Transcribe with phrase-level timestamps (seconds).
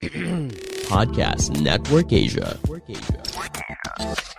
[0.88, 2.56] Podcast Network Asia.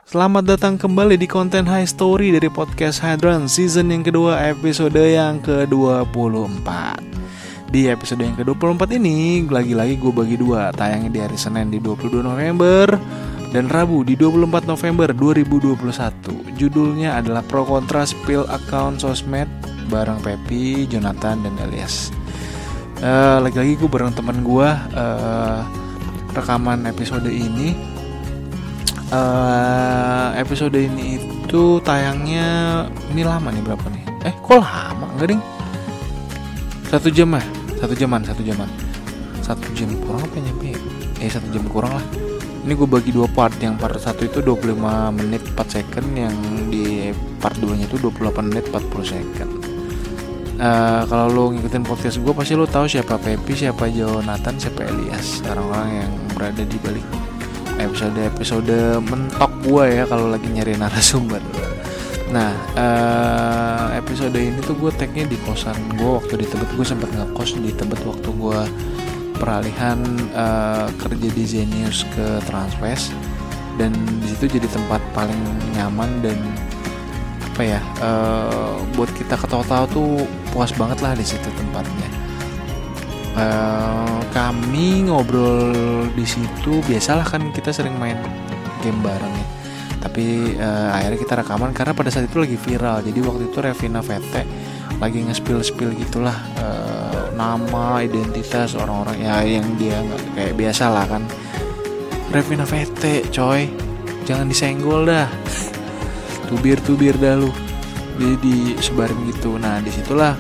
[0.10, 5.38] Selamat datang kembali di konten High Story dari podcast Hadron season yang kedua episode yang
[5.46, 6.66] ke-24
[7.70, 12.26] Di episode yang ke-24 ini lagi-lagi gue bagi dua Tayangnya di hari Senin di 22
[12.26, 12.98] November
[13.54, 19.46] dan Rabu di 24 November 2021 Judulnya adalah Pro Kontra Spill Account Sosmed
[19.94, 22.10] bareng Pepi, Jonathan, dan Elias
[23.02, 25.60] uh, Lagi-lagi gue bareng teman gue uh,
[26.32, 27.76] rekaman episode ini
[29.12, 32.48] uh, episode ini itu tayangnya
[33.12, 34.04] ini lama nih berapa nih?
[34.32, 35.42] Eh kok lama enggak ding?
[36.88, 37.44] Satu jam ya?
[37.82, 38.70] Satu jaman, satu jaman
[39.42, 40.76] Satu jam kurang apa nyampe?
[41.18, 42.06] Eh satu jam kurang lah
[42.62, 44.78] Ini gue bagi dua part Yang part satu itu 25
[45.18, 46.36] menit 4 second Yang
[46.70, 47.10] di
[47.42, 49.71] part 2 nya itu 28 menit 40 second
[50.62, 55.42] Uh, kalau lo ngikutin podcast gue pasti lo tahu siapa Pepi, siapa Jonathan, siapa Elias.
[55.50, 57.08] Orang-orang yang berada di balik
[57.82, 61.42] episode-episode mentok gue ya kalau lagi nyari narasumber.
[62.30, 67.10] Nah uh, episode ini tuh gue tagnya di kosan gue waktu di Tebet gue sempat
[67.10, 68.60] ngekos di Tebet waktu gue
[69.42, 69.98] peralihan
[70.38, 73.10] uh, kerja di Zenius ke Transwest.
[73.82, 75.42] Dan di situ jadi tempat paling
[75.74, 76.38] nyaman dan
[77.62, 82.10] apa ya uh, buat kita ketawa-tawa tuh puas banget lah di situ tempatnya.
[83.38, 88.18] Uh, kami ngobrol di situ biasalah kan kita sering main
[88.82, 89.48] game bareng ya.
[90.02, 93.06] Tapi uh, akhirnya kita rekaman karena pada saat itu lagi viral.
[93.06, 94.42] Jadi waktu itu Revina Vete
[94.98, 101.22] lagi nge-spill-spill gitulah uh, nama identitas orang-orang ya yang dia nggak kayak biasa lah kan.
[102.34, 103.70] Revina Vete coy.
[104.26, 105.30] Jangan disenggol dah
[106.52, 107.48] tubir tubir dah lu.
[108.20, 108.36] Jadi
[108.76, 109.56] disebarin gitu.
[109.56, 110.36] Nah di situlah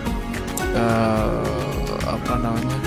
[0.75, 2.77] uh, apa namanya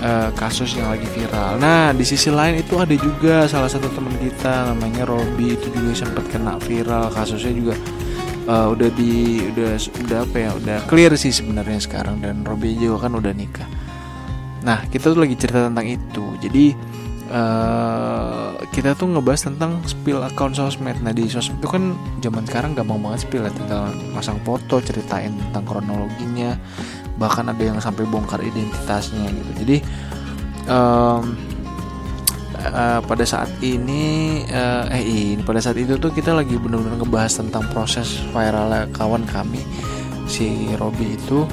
[0.00, 1.58] uh, kasus yang lagi viral.
[1.58, 5.92] Nah di sisi lain itu ada juga salah satu teman kita namanya Robi itu juga
[5.92, 7.10] sempat kena viral.
[7.10, 7.74] Kasusnya juga
[8.48, 12.22] uh, udah di udah udah apa ya udah clear sih sebenarnya sekarang.
[12.22, 13.68] Dan Robi juga kan udah nikah.
[14.64, 16.24] Nah kita tuh lagi cerita tentang itu.
[16.40, 16.72] Jadi
[17.28, 20.98] uh, kita tuh ngebahas tentang spill account sosmed.
[21.00, 25.32] Nah di sosmed itu kan zaman sekarang gampang banget spill ya, tinggal masang foto, ceritain
[25.36, 26.56] tentang kronologinya,
[27.16, 29.50] bahkan ada yang sampai bongkar identitasnya gitu.
[29.64, 29.76] Jadi
[30.68, 31.36] um,
[32.60, 37.40] uh, pada saat ini, uh, eh ini pada saat itu tuh kita lagi benar-benar ngebahas
[37.40, 39.62] tentang proses viral kawan kami
[40.28, 41.48] si Robi itu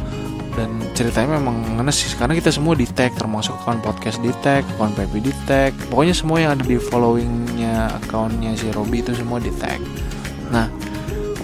[0.55, 2.11] dan ceritanya memang ngenes sih.
[2.15, 5.71] Karena kita semua di tag termasuk akun podcast di tag akun PP di tag.
[5.91, 9.77] Pokoknya semua yang ada di followingnya akunnya si Robi itu semua di tag.
[10.49, 10.67] Nah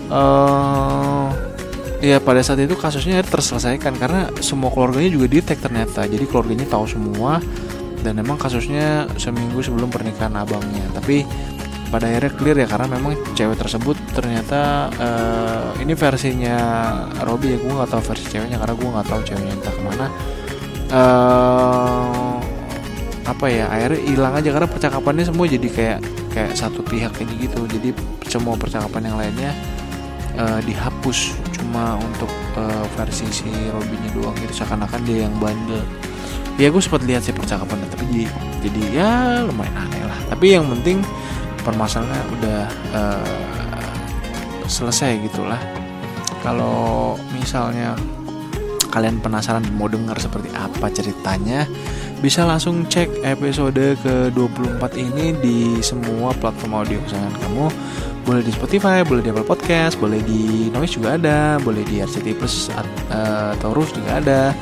[0.09, 1.27] uh,
[1.99, 3.99] ya pada saat itu kasusnya terselesaikan.
[3.99, 6.07] Karena semua keluarganya juga di tag ternyata.
[6.07, 7.43] Jadi keluarganya tahu semua.
[8.01, 10.89] Dan memang kasusnya seminggu sebelum pernikahan abangnya.
[10.97, 11.21] Tapi
[11.91, 16.57] pada akhirnya clear ya karena memang cewek tersebut ternyata uh, ini versinya
[17.27, 20.07] Robby ya gue nggak tahu versi ceweknya karena gue nggak tahu ceweknya entah ke mana.
[20.91, 22.39] Uh,
[23.27, 25.99] apa ya akhirnya hilang aja karena percakapannya semua jadi kayak
[26.31, 27.59] kayak satu pihak ini gitu.
[27.67, 27.91] Jadi
[28.31, 29.51] semua percakapan yang lainnya
[30.39, 34.63] uh, dihapus cuma untuk uh, versi si Robinnya doang gitu.
[34.63, 35.83] Seakan-akan dia yang bandel.
[36.55, 38.25] Ya gue sempat lihat sih percakapannya tapi jadi,
[38.63, 39.11] jadi ya
[39.43, 40.19] lumayan aneh lah.
[40.31, 41.03] Tapi yang penting
[41.61, 42.61] permasalahannya udah
[42.93, 43.51] uh,
[44.67, 45.59] selesai gitulah.
[46.41, 47.93] Kalau misalnya
[48.91, 51.63] kalian penasaran mau dengar seperti apa ceritanya
[52.21, 57.65] bisa langsung cek episode ke-24 ini di semua platform audio kesayangan kamu.
[58.21, 62.37] Boleh di Spotify, boleh di Apple Podcast, boleh di Noise juga ada, boleh di RCT
[62.37, 62.69] Plus
[63.09, 64.53] atau Rus juga ada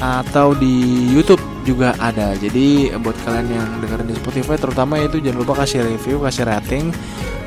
[0.00, 2.32] atau di YouTube juga ada.
[2.36, 6.94] Jadi buat kalian yang dengerin di Spotify terutama itu jangan lupa kasih review, kasih rating,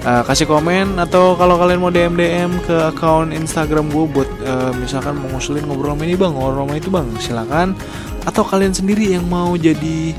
[0.06, 4.72] uh, kasih komen atau kalau kalian mau DM DM ke akun Instagram gue buat uh,
[4.78, 7.68] misalkan mau ngobrol sama ini bang, ngobrol sama itu bang, silakan.
[8.24, 10.16] Atau kalian sendiri yang mau jadi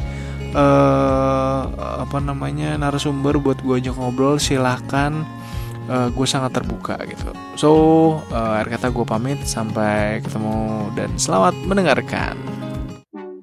[0.54, 1.62] uh,
[2.04, 5.24] apa namanya narasumber buat gue ajak ngobrol silahkan
[5.88, 7.30] uh, gue sangat terbuka gitu.
[7.54, 7.70] So,
[8.32, 12.53] uh, akhir kata gue pamit sampai ketemu dan selamat mendengarkan.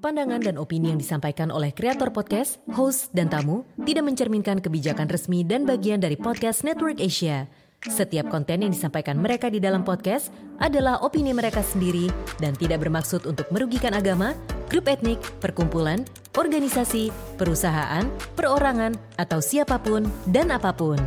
[0.01, 5.45] Pandangan dan opini yang disampaikan oleh kreator podcast, host, dan tamu tidak mencerminkan kebijakan resmi
[5.45, 7.45] dan bagian dari podcast Network Asia.
[7.85, 12.09] Setiap konten yang disampaikan mereka di dalam podcast adalah opini mereka sendiri
[12.41, 14.33] dan tidak bermaksud untuk merugikan agama,
[14.73, 16.01] grup etnik, perkumpulan,
[16.33, 20.97] organisasi, perusahaan, perorangan, atau siapa pun dan apa pun.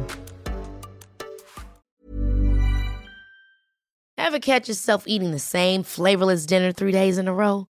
[4.14, 7.73] Ever catch yourself eating the same flavorless dinner three days in a row?